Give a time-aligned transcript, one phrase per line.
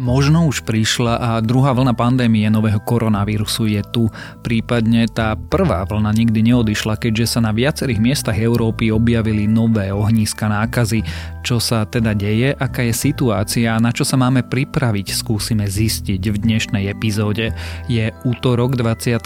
[0.00, 4.08] Možno už prišla a druhá vlna pandémie nového koronavírusu je tu.
[4.40, 10.48] Prípadne tá prvá vlna nikdy neodišla, keďže sa na viacerých miestach Európy objavili nové ohnízka
[10.48, 11.04] nákazy.
[11.44, 16.32] Čo sa teda deje, aká je situácia a na čo sa máme pripraviť, skúsime zistiť
[16.32, 17.52] v dnešnej epizóde.
[17.84, 19.20] Je útorok 23.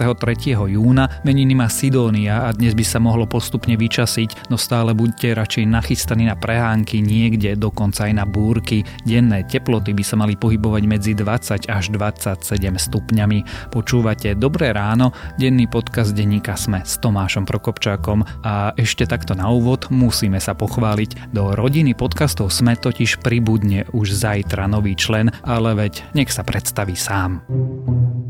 [0.75, 5.71] júna, meniny má Sidónia a dnes by sa mohlo postupne vyčasiť, no stále buďte radšej
[5.71, 8.83] nachystaní na prehánky niekde, dokonca aj na búrky.
[9.07, 13.69] Denné teploty by sa mali pohybovať pohybovať medzi 20 až 27 stupňami.
[13.69, 19.93] Počúvate Dobré ráno, denný podcast denníka Sme s Tomášom Prokopčákom a ešte takto na úvod
[19.93, 21.37] musíme sa pochváliť.
[21.37, 26.97] Do rodiny podcastov Sme totiž pribudne už zajtra nový člen, ale veď nech sa predstaví
[26.97, 27.45] sám.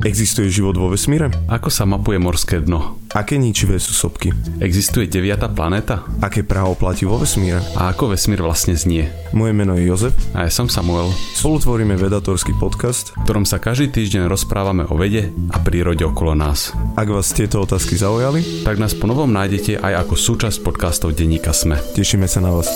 [0.05, 1.33] Existuje život vo vesmíre?
[1.49, 3.01] Ako sa mapuje morské dno?
[3.17, 4.37] Aké ničivé sú sopky?
[4.61, 6.05] Existuje deviata planéta?
[6.21, 7.65] Aké právo platí vo vesmíre?
[7.73, 9.09] A ako vesmír vlastne znie?
[9.33, 10.13] Moje meno je Jozef.
[10.37, 11.09] A ja som Samuel.
[11.33, 16.37] Spolu tvoríme vedatorský podcast, v ktorom sa každý týždeň rozprávame o vede a prírode okolo
[16.37, 16.77] nás.
[17.01, 21.81] Ak vás tieto otázky zaujali, tak nás ponovom nájdete aj ako súčasť podcastov Denníka Sme.
[21.81, 22.69] Tešíme sa na vás.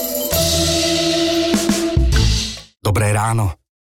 [2.81, 3.53] Dobré ráno.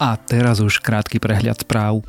[0.00, 2.00] A teraz už krátky prehľad správ.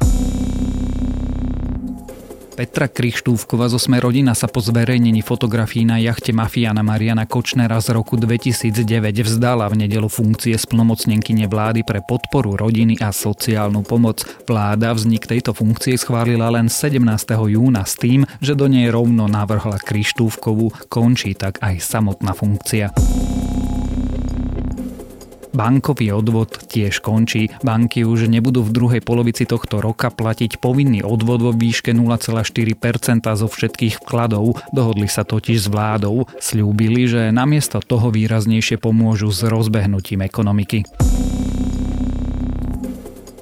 [2.55, 7.91] Petra Krištúvková zo Sme rodina sa po zverejnení fotografií na jachte mafiána Mariana Kočnera z
[7.91, 8.71] roku 2009
[9.27, 14.23] vzdala v nedelu funkcie splnomocnenkyne vlády pre podporu rodiny a sociálnu pomoc.
[14.47, 17.01] Vláda vznik tejto funkcie schválila len 17.
[17.33, 22.95] júna s tým, že do nej rovno navrhla Krištúvkovú, končí tak aj samotná funkcia.
[25.51, 27.51] Bankový odvod tiež končí.
[27.59, 33.47] Banky už nebudú v druhej polovici tohto roka platiť povinný odvod vo výške 0,4% zo
[33.47, 34.63] všetkých vkladov.
[34.71, 36.27] Dohodli sa totiž s vládou.
[36.39, 40.87] Sľúbili, že namiesto toho výraznejšie pomôžu s rozbehnutím ekonomiky.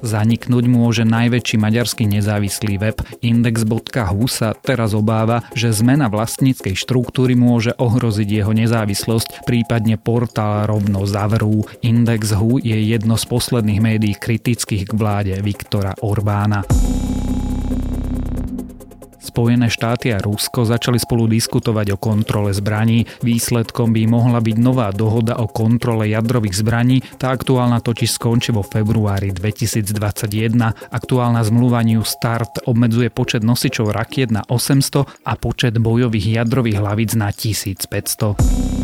[0.00, 7.76] Zaniknúť môže najväčší maďarský nezávislý web index.hu sa teraz obáva, že zmena vlastníckej štruktúry môže
[7.76, 11.64] ohroziť jeho nezávislosť, prípadne portál rovno zavrú.
[11.84, 16.64] Index.hu je jedno z posledných médií kritických k vláde Viktora Orbána.
[19.20, 23.04] Spojené štáty a Rusko začali spolu diskutovať o kontrole zbraní.
[23.20, 28.64] Výsledkom by mohla byť nová dohoda o kontrole jadrových zbraní, tá aktuálna totiž skončí vo
[28.64, 30.88] februári 2021.
[30.88, 37.12] Aktuálna zmluva New Start obmedzuje počet nosičov rakiet na 800 a počet bojových jadrových hlavíc
[37.12, 38.79] na 1500.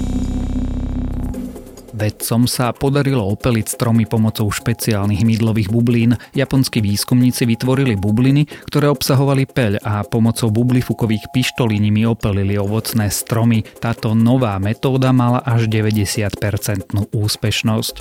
[1.96, 6.12] Vedcom sa podarilo opeliť stromy pomocou špeciálnych mydlových bublín.
[6.36, 13.64] Japonskí výskumníci vytvorili bubliny, ktoré obsahovali peľ a pomocou bublifukových pištolí nimi opelili ovocné stromy.
[13.80, 17.94] Táto nová metóda mala až 90% úspešnosť.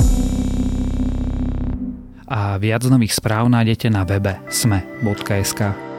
[2.28, 5.94] A viac nových správ nájdete na webe sme.sk.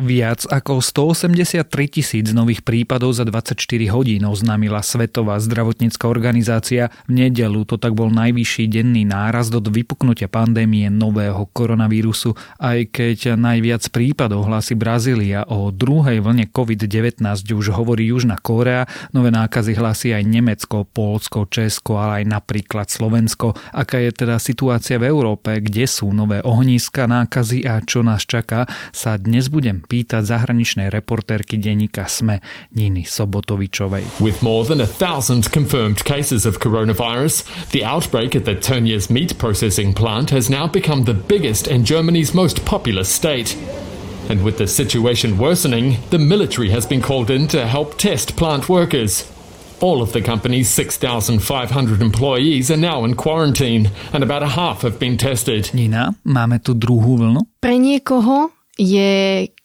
[0.00, 3.52] Viac ako 183 tisíc nových prípadov za 24
[3.92, 6.88] hodín oznámila Svetová zdravotnícka organizácia.
[7.04, 13.36] V nedelu to tak bol najvyšší denný nárast od vypuknutia pandémie nového koronavírusu, aj keď
[13.36, 15.44] najviac prípadov hlási Brazília.
[15.44, 17.20] O druhej vlne COVID-19
[17.52, 23.52] už hovorí Južná Kórea, nové nákazy hlási aj Nemecko, Polsko, Česko, ale aj napríklad Slovensko.
[23.76, 28.64] Aká je teda situácia v Európe, kde sú nové ohnízka nákazy a čo nás čaká,
[28.96, 32.38] sa dnes budem pýtať zahraničnej reportérky denníka SME
[32.78, 34.22] Niny Sobotovičovej.
[34.22, 37.42] With more than a thousand confirmed cases of coronavirus,
[37.74, 42.30] the outbreak at the Tönnies meat processing plant has now become the biggest in Germany's
[42.30, 43.58] most populous state.
[44.30, 48.70] And with the situation worsening, the military has been called in to help test plant
[48.70, 49.26] workers.
[49.80, 51.40] All of the company's 6,500
[52.02, 55.72] employees are now in quarantine and about a half have been tested.
[55.74, 57.48] Nina, máme tu druhú vlnu?
[57.58, 59.12] Pre niekoho je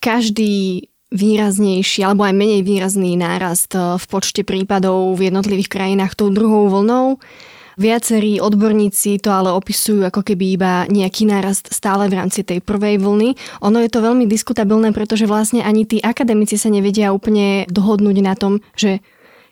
[0.03, 6.27] každý výraznejší alebo aj menej výrazný nárast eh, v počte prípadov v jednotlivých krajinách tou
[6.27, 7.23] druhou vlnou.
[7.75, 13.03] Viacerí odborníci to ale opisujú ako keby iba nejaký nárast stále v rámci tej prvej
[13.03, 13.35] vlny.
[13.67, 18.31] Ono je to veľmi diskutabilné, pretože vlastne ani tí akademici sa nevedia úplne dohodnúť na
[18.39, 19.03] tom, že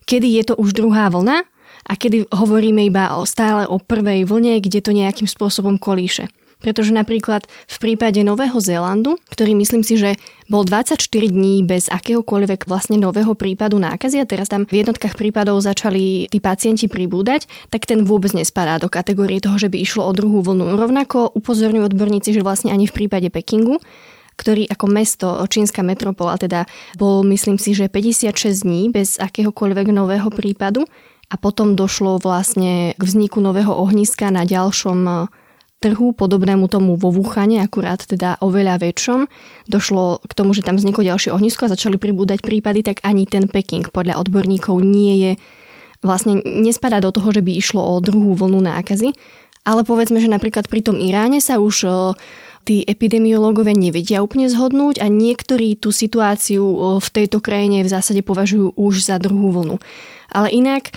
[0.07, 1.43] kedy je to už druhá vlna
[1.83, 6.31] a kedy hovoríme iba o stále o prvej vlne, kde to nejakým spôsobom kolíše.
[6.63, 10.15] Pretože napríklad v prípade Nového Zélandu, ktorý myslím si, že
[10.47, 10.95] bol 24
[11.27, 16.39] dní bez akéhokoľvek vlastne nového prípadu nákazy a teraz tam v jednotkách prípadov začali tí
[16.39, 20.79] pacienti pribúdať, tak ten vôbec nespadá do kategórie toho, že by išlo o druhú vlnu.
[20.79, 23.83] Rovnako upozorňujú odborníci, že vlastne ani v prípade Pekingu
[24.33, 26.65] ktorý ako mesto, čínska metropola, teda
[26.97, 30.89] bol myslím si, že 56 dní bez akéhokoľvek nového prípadu
[31.29, 35.29] a potom došlo vlastne k vzniku nového ohniska na ďalšom
[35.83, 39.27] trhu, podobnému tomu vo Vúchane, akurát teda oveľa väčšom.
[39.67, 43.51] Došlo k tomu, že tam vzniklo ďalšie ohnisko a začali pribúdať prípady, tak ani ten
[43.51, 45.31] Peking podľa odborníkov nie je,
[45.99, 49.11] vlastne nespadá do toho, že by išlo o druhú vlnu nákazy.
[49.63, 51.87] Ale povedzme, že napríklad pri tom Iráne sa už
[52.63, 56.63] tí epidemiológovia nevedia úplne zhodnúť a niektorí tú situáciu
[56.99, 59.79] v tejto krajine v zásade považujú už za druhú vlnu.
[60.31, 60.95] Ale inak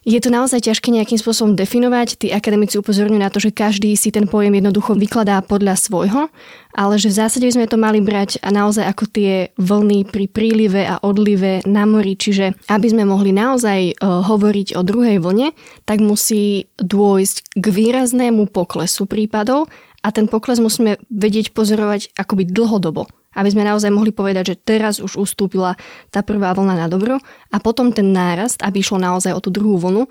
[0.00, 2.16] je to naozaj ťažké nejakým spôsobom definovať.
[2.16, 6.32] Tí akademici upozorňujú na to, že každý si ten pojem jednoducho vykladá podľa svojho,
[6.72, 10.24] ale že v zásade by sme to mali brať a naozaj ako tie vlny pri
[10.32, 12.16] prílive a odlive na mori.
[12.16, 15.52] Čiže aby sme mohli naozaj uh, hovoriť o druhej vlne,
[15.84, 19.68] tak musí dôjsť k výraznému poklesu prípadov
[20.00, 24.98] a ten pokles musíme vedieť pozorovať akoby dlhodobo aby sme naozaj mohli povedať, že teraz
[24.98, 25.78] už ustúpila
[26.10, 27.22] tá prvá vlna na dobro
[27.54, 30.10] a potom ten nárast, aby išlo naozaj o tú druhú vlnu,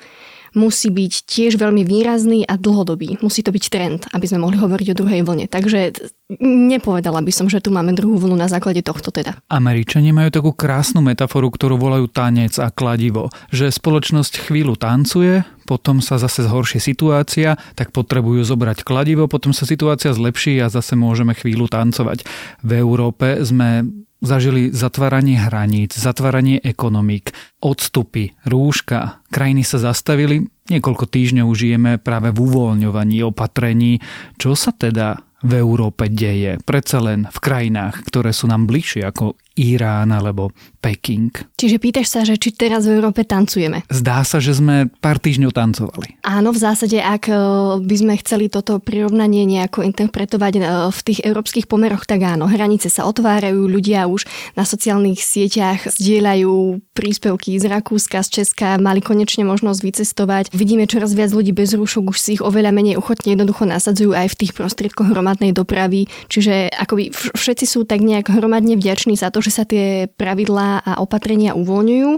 [0.57, 3.21] musí byť tiež veľmi výrazný a dlhodobý.
[3.21, 5.45] Musí to byť trend, aby sme mohli hovoriť o druhej vlne.
[5.49, 5.93] Takže
[6.41, 9.41] nepovedala by som, že tu máme druhú vlnu na základe tohto teda.
[9.49, 13.33] Američania majú takú krásnu metaforu, ktorú volajú tanec a kladivo.
[13.49, 19.69] Že spoločnosť chvíľu tancuje, potom sa zase zhoršie situácia, tak potrebujú zobrať kladivo, potom sa
[19.69, 22.25] situácia zlepší a zase môžeme chvíľu tancovať.
[22.65, 23.85] V Európe sme
[24.19, 27.31] zažili zatváranie hraníc, zatváranie ekonomík,
[27.63, 29.23] odstupy, rúška.
[29.31, 34.03] Krajiny sa zastavili, niekoľko týždňov žijeme práve v uvoľňovaní opatrení.
[34.35, 36.59] Čo sa teda v Európe deje?
[36.63, 41.35] Predsa len v krajinách, ktoré sú nám bližšie ako Irán alebo Peking.
[41.59, 43.83] Čiže pýtaš sa, že či teraz v Európe tancujeme?
[43.91, 46.15] Zdá sa, že sme pár týždňov tancovali.
[46.23, 47.35] Áno, v zásade, ak e,
[47.83, 52.87] by sme chceli toto prirovnanie nejako interpretovať e, v tých európskych pomeroch, tak áno, hranice
[52.87, 54.23] sa otvárajú, ľudia už
[54.55, 60.43] na sociálnych sieťach zdieľajú príspevky z Rakúska, z Česka, mali konečne možnosť vycestovať.
[60.55, 64.31] Vidíme čoraz viac ľudí bez rúšok, už si ich oveľa menej ochotne jednoducho nasadzujú aj
[64.31, 66.07] v tých prostriedkoch hromadnej dopravy.
[66.31, 70.91] Čiže akoby všetci sú tak nejak hromadne vďační za to, že sa tie pravidlá a
[71.01, 72.11] opatrenia uvoľňujú.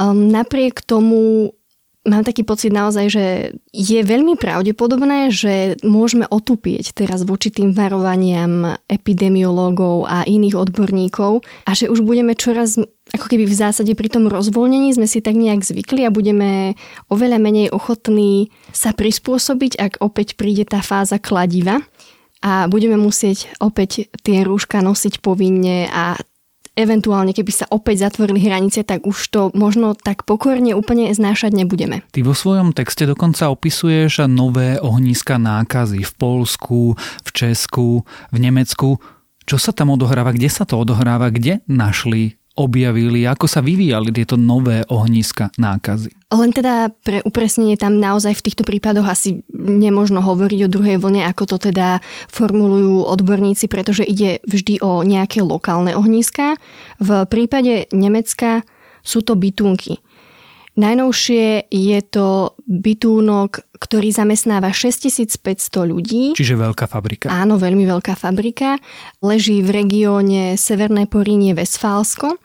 [0.00, 1.52] Um, napriek tomu
[2.04, 3.24] mám taký pocit naozaj, že
[3.72, 11.70] je veľmi pravdepodobné, že môžeme otupieť teraz voči tým varovaniam epidemiológov a iných odborníkov a
[11.72, 12.76] že už budeme čoraz
[13.12, 16.76] ako keby v zásade pri tom rozvoľnení sme si tak nejak zvykli a budeme
[17.08, 21.80] oveľa menej ochotní sa prispôsobiť, ak opäť príde tá fáza kladiva
[22.44, 26.20] a budeme musieť opäť tie rúška nosiť povinne a
[26.74, 32.02] eventuálne keby sa opäť zatvorili hranice, tak už to možno tak pokorne úplne znášať nebudeme.
[32.10, 38.02] Ty vo svojom texte dokonca opisuješ nové ohniska nákazy v Polsku, v Česku,
[38.34, 38.98] v Nemecku.
[39.44, 44.38] Čo sa tam odohráva, kde sa to odohráva, kde našli objavili, ako sa vyvíjali tieto
[44.38, 46.14] nové ohniska nákazy.
[46.34, 51.22] Len teda pre upresnenie tam naozaj v týchto prípadoch asi nemožno hovoriť o druhej vlne,
[51.30, 56.58] ako to teda formulujú odborníci, pretože ide vždy o nejaké lokálne ohniska.
[56.98, 58.66] V prípade Nemecka
[59.06, 60.02] sú to bytunky.
[60.74, 65.38] Najnovšie je to bytúnok, ktorý zamestnáva 6500
[65.86, 66.34] ľudí.
[66.34, 67.30] Čiže veľká fabrika.
[67.30, 68.82] Áno, veľmi veľká fabrika.
[69.22, 72.42] Leží v regióne Severné Porínie Vesfálsko.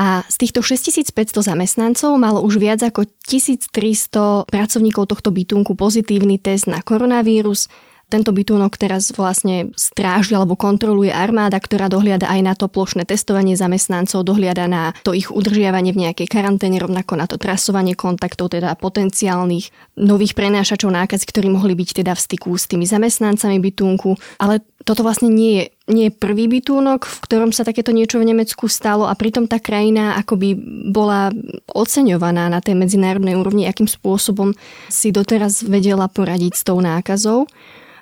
[0.00, 6.64] A z týchto 6500 zamestnancov malo už viac ako 1300 pracovníkov tohto bytunku pozitívny test
[6.64, 7.68] na koronavírus
[8.10, 13.54] tento bytunok teraz vlastne stráži alebo kontroluje armáda, ktorá dohliada aj na to plošné testovanie
[13.54, 18.74] zamestnancov, dohliada na to ich udržiavanie v nejakej karanténe, rovnako na to trasovanie kontaktov, teda
[18.74, 24.42] potenciálnych nových prenášačov nákaz, ktorí mohli byť teda v styku s tými zamestnancami bytunku.
[24.42, 28.32] Ale toto vlastne nie je, nie je prvý bytúnok, v ktorom sa takéto niečo v
[28.32, 30.56] Nemecku stalo a pritom tá krajina akoby
[30.88, 31.28] bola
[31.68, 34.56] oceňovaná na tej medzinárodnej úrovni, akým spôsobom
[34.88, 37.44] si doteraz vedela poradiť s tou nákazou.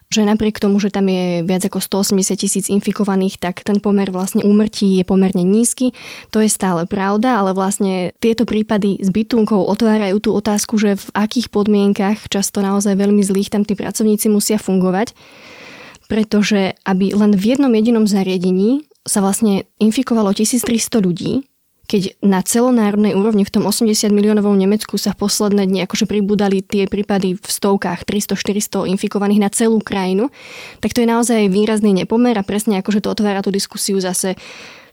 [0.09, 4.41] Že napriek tomu, že tam je viac ako 180 tisíc infikovaných, tak ten pomer vlastne
[4.41, 5.93] úmrtí je pomerne nízky.
[6.33, 11.07] To je stále pravda, ale vlastne tieto prípady s bytunkou otvárajú tú otázku, že v
[11.13, 15.13] akých podmienkach, často naozaj veľmi zlých, tam tí pracovníci musia fungovať.
[16.09, 21.45] Pretože aby len v jednom jedinom zariadení sa vlastne infikovalo 1300 ľudí,
[21.89, 26.61] keď na celonárodnej úrovni v tom 80 miliónovom Nemecku sa v posledné dni akože pribudali
[26.61, 30.29] tie prípady v stovkách 300-400 infikovaných na celú krajinu,
[30.85, 34.37] tak to je naozaj výrazný nepomer a presne akože to otvára tú diskusiu zase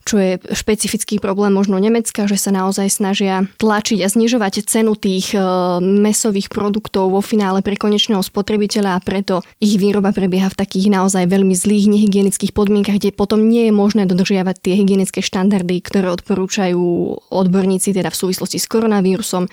[0.05, 5.33] čo je špecifický problém možno Nemecka, že sa naozaj snažia tlačiť a znižovať cenu tých
[5.33, 5.41] e,
[5.81, 11.25] mesových produktov vo finále pre konečného spotrebiteľa a preto ich výroba prebieha v takých naozaj
[11.25, 16.85] veľmi zlých nehygienických podmienkach, kde potom nie je možné dodržiavať tie hygienické štandardy, ktoré odporúčajú
[17.33, 19.49] odborníci teda v súvislosti s koronavírusom.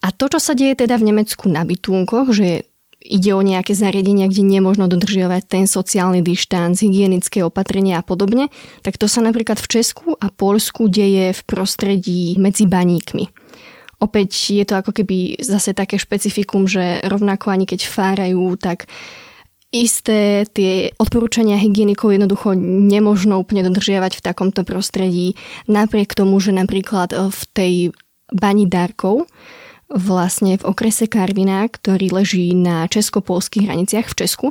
[0.00, 2.69] A to, čo sa deje teda v Nemecku na bytúnkoch, že
[3.00, 8.52] ide o nejaké zariadenia, kde nemôžno dodržiavať ten sociálny dištanc, hygienické opatrenia a podobne,
[8.84, 13.32] tak to sa napríklad v Česku a Polsku deje v prostredí medzi baníkmi.
[14.00, 18.88] Opäť je to ako keby zase také špecifikum, že rovnako ani keď fárajú, tak
[19.70, 25.36] isté tie odporúčania hygienikov jednoducho nemožno úplne dodržiavať v takomto prostredí,
[25.68, 27.74] napriek tomu, že napríklad v tej
[28.32, 29.30] bani Darkov
[29.90, 34.46] vlastne v okrese Karviná, ktorý leží na česko-polských hraniciach v Česku,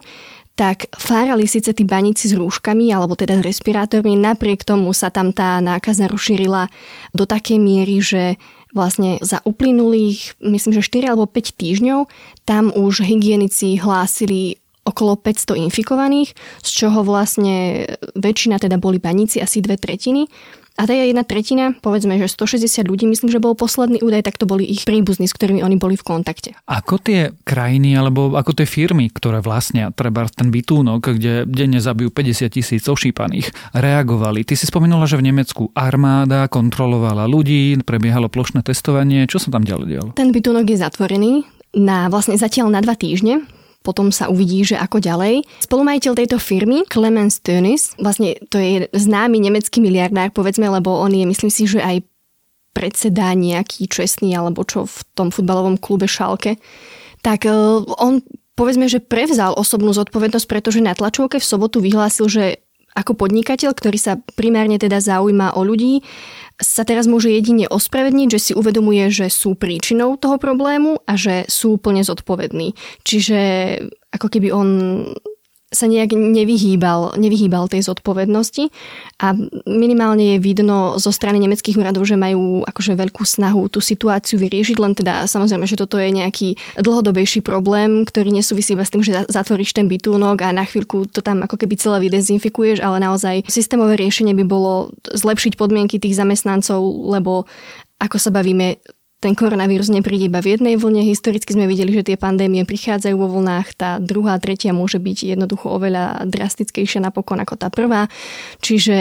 [0.60, 5.32] tak fárali síce tí baníci s rúškami alebo teda s respirátormi, napriek tomu sa tam
[5.32, 6.68] tá nákaza rozšírila
[7.16, 8.36] do takej miery, že
[8.76, 12.12] vlastne za uplynulých, myslím, že 4 alebo 5 týždňov
[12.44, 17.88] tam už hygienici hlásili okolo 500 infikovaných, z čoho vlastne
[18.20, 20.28] väčšina teda boli baníci, asi dve tretiny
[20.80, 24.40] a tá je jedna tretina, povedzme, že 160 ľudí, myslím, že bol posledný údaj, tak
[24.40, 26.56] to boli ich príbuzní, s ktorými oni boli v kontakte.
[26.72, 32.16] Ako tie krajiny, alebo ako tie firmy, ktoré vlastnia treba ten bytúnok, kde denne zabijú
[32.16, 34.48] 50 tisíc ošípaných, reagovali?
[34.48, 39.28] Ty si spomenula, že v Nemecku armáda kontrolovala ľudí, prebiehalo plošné testovanie.
[39.28, 40.10] Čo sa tam ďalej dialo?
[40.16, 41.44] Ten bytúnok je zatvorený
[41.76, 43.44] na vlastne zatiaľ na dva týždne
[43.80, 45.48] potom sa uvidí, že ako ďalej.
[45.64, 51.24] Spolumajiteľ tejto firmy, Clemens Tönnies, vlastne to je známy nemecký miliardár, povedzme, lebo on je,
[51.24, 52.04] myslím si, že aj
[52.76, 56.60] predseda nejaký čestný, alebo čo v tom futbalovom klube Šalke,
[57.26, 57.52] tak e,
[58.00, 58.24] on
[58.56, 62.44] povedzme, že prevzal osobnú zodpovednosť, pretože na tlačovke v sobotu vyhlásil, že
[62.92, 66.04] ako podnikateľ, ktorý sa primárne teda zaujíma o ľudí,
[66.60, 71.48] sa teraz môže jedine ospravedniť, že si uvedomuje, že sú príčinou toho problému a že
[71.48, 72.76] sú úplne zodpovední.
[73.08, 73.40] Čiže
[74.12, 74.68] ako keby on
[75.70, 78.74] sa nejak nevyhýbal, nevyhýbal tej zodpovednosti
[79.22, 79.38] a
[79.70, 84.78] minimálne je vidno zo strany nemeckých úradov, že majú akože veľkú snahu tú situáciu vyriešiť,
[84.82, 89.30] len teda samozrejme, že toto je nejaký dlhodobejší problém, ktorý nesúvisí iba s tým, že
[89.30, 93.94] zatvoríš ten bytúnok a na chvíľku to tam ako keby celé vydezinfikuješ, ale naozaj systémové
[94.02, 96.82] riešenie by bolo zlepšiť podmienky tých zamestnancov,
[97.14, 97.46] lebo
[98.02, 98.82] ako sa bavíme,
[99.20, 101.04] ten koronavírus nepríde iba v jednej vlne.
[101.04, 103.68] Historicky sme videli, že tie pandémie prichádzajú vo vlnách.
[103.76, 108.08] Tá druhá, tretia môže byť jednoducho oveľa drastickejšia napokon ako tá prvá.
[108.64, 108.98] Čiže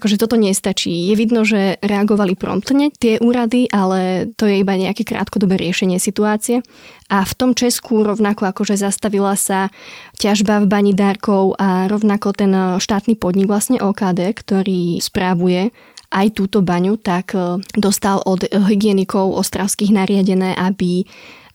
[0.00, 1.12] akože toto nestačí.
[1.12, 6.64] Je vidno, že reagovali promptne tie úrady, ale to je iba nejaké krátkodobé riešenie situácie.
[7.12, 9.68] A v tom Česku rovnako akože zastavila sa
[10.16, 15.68] ťažba v bani Dárkov a rovnako ten štátny podnik vlastne OKD, ktorý správuje
[16.08, 21.04] aj túto baňu, tak e, dostal od hygienikov ostravských nariadené, aby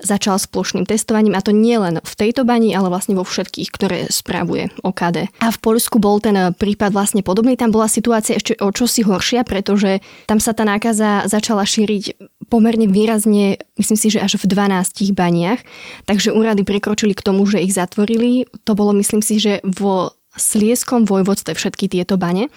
[0.04, 3.70] začal s plošným testovaním a to nie len v tejto bani, ale vlastne vo všetkých,
[3.72, 5.32] ktoré spravuje OKD.
[5.40, 9.02] A v Polsku bol ten e, prípad vlastne podobný, tam bola situácia ešte o čosi
[9.02, 12.20] horšia, pretože tam sa tá nákaza začala šíriť
[12.52, 15.66] pomerne výrazne, myslím si, že až v 12 baniach,
[16.06, 18.46] takže úrady prikročili k tomu, že ich zatvorili.
[18.70, 22.50] To bolo, myslím si, že vo Slieskom vojvodstve všetky tieto bane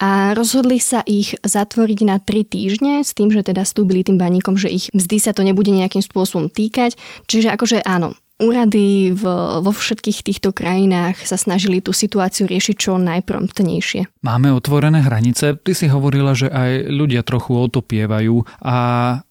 [0.00, 4.56] a rozhodli sa ich zatvoriť na 3 týždne s tým, že teda stúbili tým baníkom,
[4.56, 6.96] že ich mzdy sa to nebude nejakým spôsobom týkať.
[7.28, 9.22] Čiže akože áno, úrady v,
[9.60, 14.24] vo všetkých týchto krajinách sa snažili tú situáciu riešiť čo najpromptnejšie.
[14.24, 15.60] Máme otvorené hranice.
[15.60, 18.76] Ty si hovorila, že aj ľudia trochu otopievajú a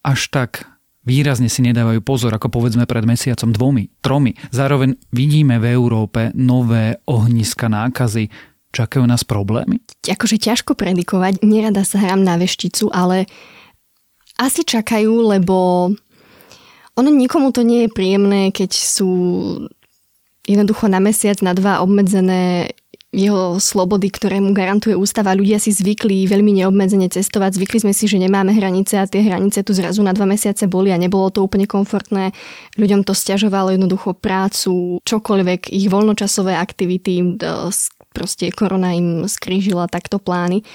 [0.05, 0.69] až tak
[1.01, 4.37] výrazne si nedávajú pozor, ako povedzme pred mesiacom dvomi, tromi.
[4.53, 8.29] Zároveň vidíme v Európe nové ohniska nákazy.
[8.69, 9.81] Čakajú nás problémy?
[10.05, 13.25] Akože ťažko predikovať, nerada sa hrám na vešticu, ale
[14.37, 15.89] asi čakajú, lebo
[16.93, 19.09] ono nikomu to nie je príjemné, keď sú
[20.45, 22.73] jednoducho na mesiac, na dva obmedzené
[23.09, 25.33] jeho slobody, ktoré mu garantuje ústava.
[25.33, 29.65] Ľudia si zvykli veľmi neobmedzene cestovať, zvykli sme si, že nemáme hranice a tie hranice
[29.65, 32.37] tu zrazu na dva mesiace boli a nebolo to úplne komfortné.
[32.77, 37.41] Ľuďom to stiažovalo jednoducho prácu, čokoľvek, ich voľnočasové aktivity,
[38.09, 40.65] proste korona im skrížila takto plány.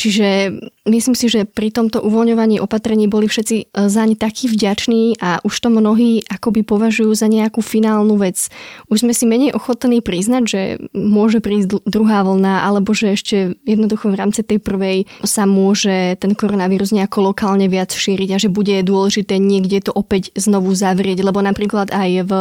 [0.00, 0.56] Čiže
[0.88, 5.54] myslím si, že pri tomto uvoľňovaní opatrení boli všetci e, zaň takí vďační a už
[5.60, 8.48] to mnohí akoby považujú za nejakú finálnu vec.
[8.88, 10.60] Už sme si menej ochotní priznať, že
[10.96, 16.32] môže prísť druhá vlna alebo že ešte jednoducho v rámci tej prvej sa môže ten
[16.32, 21.44] koronavírus nejako lokálne viac šíriť a že bude dôležité niekde to opäť znovu zavrieť, lebo
[21.44, 22.32] napríklad aj v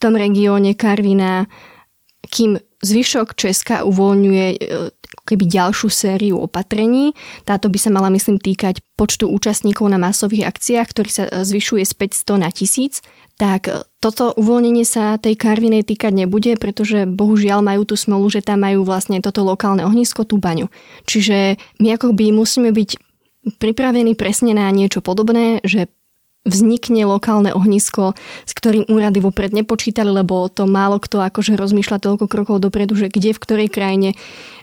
[0.00, 1.48] tom regióne Karvina
[2.30, 4.58] kým zvyšok Česka uvoľňuje e,
[5.28, 7.12] keby ďalšiu sériu opatrení.
[7.44, 11.84] Táto by sa mala, myslím, týkať počtu účastníkov na masových akciách, ktorý sa e, zvyšuje
[11.84, 13.04] z 500 na 1000.
[13.36, 18.40] Tak e, toto uvoľnenie sa tej Karvinej týkať nebude, pretože bohužiaľ majú tú smolu, že
[18.40, 20.72] tam majú vlastne toto lokálne ohnisko, tú baňu.
[21.04, 22.90] Čiže my akoby musíme byť
[23.60, 25.88] pripravení presne na niečo podobné, že
[26.48, 28.16] vznikne lokálne ohnisko,
[28.48, 33.12] s ktorým úrady vopred nepočítali, lebo to málo kto akože rozmýšľa toľko krokov dopredu, že
[33.12, 34.16] kde, v ktorej krajine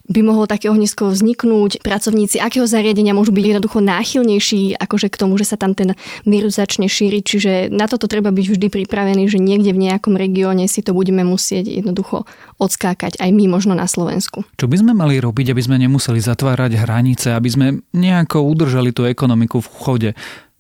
[0.08, 1.84] by mohlo také ohnisko vzniknúť.
[1.84, 5.94] Pracovníci akého zariadenia môžu byť jednoducho náchylnejší akože k tomu, že sa tam ten
[6.24, 7.24] vírus začne šíriť.
[7.28, 11.28] Čiže na toto treba byť vždy pripravený, že niekde v nejakom regióne si to budeme
[11.28, 12.24] musieť jednoducho
[12.58, 14.48] odskákať aj my možno na Slovensku.
[14.56, 19.04] Čo by sme mali robiť, aby sme nemuseli zatvárať hranice, aby sme nejako udržali tú
[19.04, 20.10] ekonomiku v chode?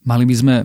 [0.04, 0.56] Mali by sme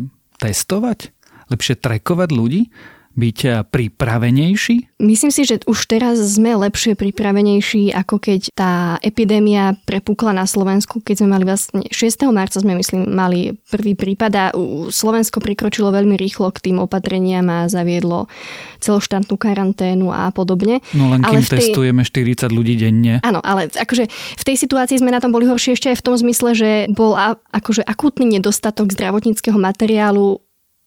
[0.43, 1.15] testovať?
[1.55, 2.75] Lepšie trekovať ľudí?
[3.13, 5.03] Byť eh, pripravenejší?
[5.03, 11.03] Myslím si, že už teraz sme lepšie pripravenejší, ako keď tá epidémia prepukla na Slovensku,
[11.03, 12.29] keď sme mali vlastne 6.
[12.31, 14.45] marca sme myslím mali prvý prípad a
[14.89, 18.31] Slovensko prikročilo veľmi rýchlo k tým opatreniam a zaviedlo
[18.79, 20.79] celoštátnu karanténu a podobne.
[20.95, 21.71] No len kým tej...
[21.71, 23.19] testujeme 40 ľudí denne.
[23.27, 26.15] Áno, ale akože v tej situácii sme na tom boli horšie ešte aj v tom
[26.15, 27.15] zmysle, že bol
[27.51, 30.39] akože akútny nedostatok zdravotníckého materiálu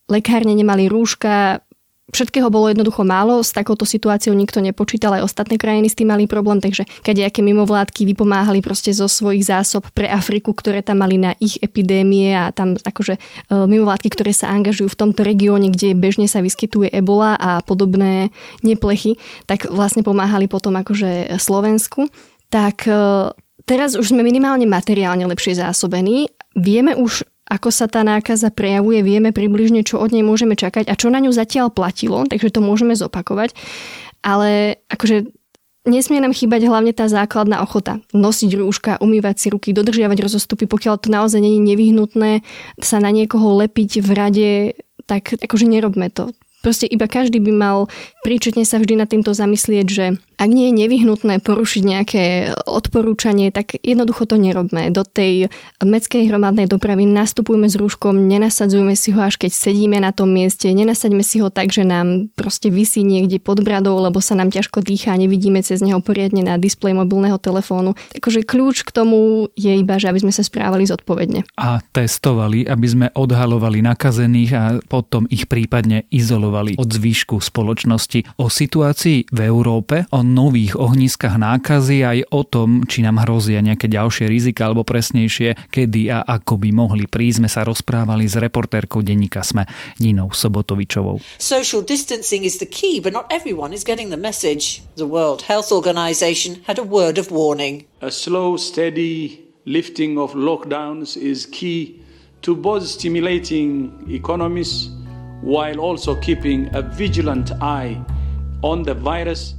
[0.05, 1.65] lekárne nemali rúška,
[2.14, 6.30] Všetkého bolo jednoducho málo, s takouto situáciou nikto nepočítal, aj ostatné krajiny s tým mali
[6.30, 11.34] problém, takže kadejaké mimovládky vypomáhali proste zo svojich zásob pre Afriku, ktoré tam mali na
[11.42, 13.20] ich epidémie a tam akože e,
[13.50, 18.30] mimovládky, ktoré sa angažujú v tomto regióne, kde bežne sa vyskytuje ebola a podobné
[18.62, 19.18] neplechy,
[19.50, 22.06] tak vlastne pomáhali potom akože Slovensku.
[22.54, 23.34] Tak e,
[23.66, 26.30] teraz už sme minimálne materiálne lepšie zásobení.
[26.54, 30.98] Vieme už ako sa tá nákaza prejavuje, vieme približne, čo od nej môžeme čakať a
[30.98, 33.53] čo na ňu zatiaľ platilo, takže to môžeme zopakovať.
[34.25, 35.29] Ale akože
[35.86, 38.01] nesmie nám chýbať hlavne tá základná ochota.
[38.12, 42.31] Nosiť rúška, umývať si ruky, dodržiavať rozostupy, pokiaľ to naozaj nie je nevyhnutné
[42.81, 44.50] sa na niekoho lepiť v rade,
[45.05, 46.34] tak akože nerobme to.
[46.66, 47.77] Proste iba každý by mal
[48.25, 52.24] príčetne sa vždy nad týmto zamyslieť, že ak nie je nevyhnutné porušiť nejaké
[52.68, 54.92] odporúčanie, tak jednoducho to nerobme.
[54.92, 55.48] Do tej
[55.80, 60.68] mestskej hromadnej dopravy nastupujme s rúškom, nenasadzujme si ho až keď sedíme na tom mieste,
[60.72, 64.84] nenasaďme si ho tak, že nám proste vysí niekde pod bradou, lebo sa nám ťažko
[64.84, 67.96] dýchá, nevidíme cez neho poriadne na displej mobilného telefónu.
[68.12, 71.48] Takže kľúč k tomu je iba, že aby sme sa správali zodpovedne.
[71.56, 78.42] A testovali, aby sme odhalovali nakazených a potom ich prípadne izolovali od zvýšku spoločnosti.
[78.42, 83.85] O situácii v Európe, o nových ohniskách nákazy, aj o tom, či nám hrozia nejaké
[83.85, 89.05] ďalšie rizika, alebo presnejšie, kedy a ako by mohli prísť, sme sa rozprávali s reportérkou
[89.05, 89.70] denníka Sme
[90.01, 91.22] Ninou Sobotovičovou.
[91.38, 94.81] Social distancing is the key, but not everyone is getting the message.
[94.98, 97.85] The World Health Organization had a word of warning.
[98.01, 102.01] A slow, steady lifting of lockdowns is key
[102.42, 104.90] to both stimulating economies
[105.42, 107.98] while also keeping a vigilant eye
[108.61, 109.55] on the virus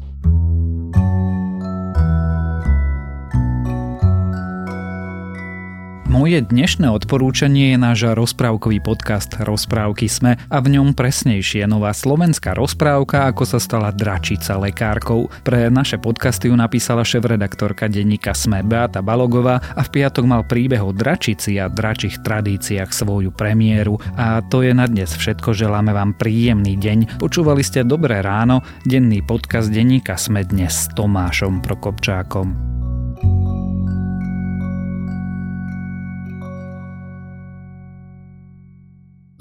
[6.16, 12.56] Moje dnešné odporúčanie je náš rozprávkový podcast Rozprávky sme a v ňom presnejšie nová slovenská
[12.56, 15.28] rozprávka, ako sa stala dračica lekárkou.
[15.44, 20.80] Pre naše podcasty ju napísala šéf-redaktorka denníka Sme Beata Balogová a v piatok mal príbeh
[20.80, 24.00] o dračici a dračích tradíciách svoju premiéru.
[24.16, 27.20] A to je na dnes všetko, želáme vám príjemný deň.
[27.20, 32.75] Počúvali ste Dobré ráno, denný podcast denníka Sme dnes s Tomášom Prokopčákom.